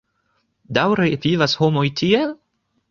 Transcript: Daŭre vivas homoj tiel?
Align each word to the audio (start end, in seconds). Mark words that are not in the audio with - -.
Daŭre 0.79 1.11
vivas 1.27 1.57
homoj 1.63 1.87
tiel? 2.03 2.39